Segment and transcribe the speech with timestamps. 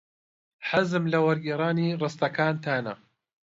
[0.69, 2.93] حەزم لە وەرگێڕانی ڕستەکانتانە.